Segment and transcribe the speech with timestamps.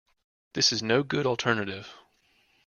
[0.53, 1.95] This no good alternative.